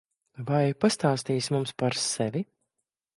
[0.47, 2.43] Vai pastāstīsi mums par sevi?